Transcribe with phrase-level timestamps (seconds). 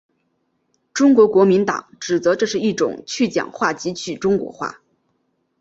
[0.95, 4.81] 中国国民党指责这是一种去蒋化及去中国化。